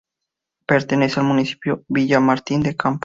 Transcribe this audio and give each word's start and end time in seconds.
Pertenece 0.65 1.19
al 1.19 1.27
municipio 1.27 1.75
de 1.75 1.83
Villamartín 1.89 2.63
de 2.63 2.75
Campos. 2.75 2.99